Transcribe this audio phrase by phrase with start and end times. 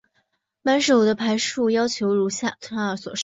[0.63, 2.55] 满手的牌数要求如下
[2.97, 3.19] 所示。